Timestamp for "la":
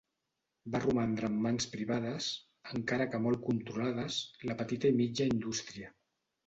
4.53-4.61